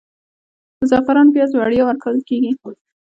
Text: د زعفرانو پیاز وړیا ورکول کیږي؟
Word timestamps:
د 0.77 0.79
زعفرانو 0.91 1.33
پیاز 1.35 1.51
وړیا 1.55 1.83
ورکول 1.85 2.17
کیږي؟ 2.27 2.51